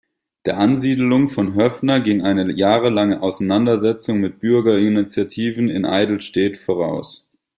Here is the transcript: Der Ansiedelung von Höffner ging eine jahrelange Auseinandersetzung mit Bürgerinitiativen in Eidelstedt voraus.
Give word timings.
Der 0.47 0.57
Ansiedelung 0.57 1.29
von 1.29 1.53
Höffner 1.53 1.99
ging 1.99 2.23
eine 2.23 2.51
jahrelange 2.51 3.21
Auseinandersetzung 3.21 4.19
mit 4.19 4.39
Bürgerinitiativen 4.39 5.69
in 5.69 5.85
Eidelstedt 5.85 6.57
voraus. 6.57 7.29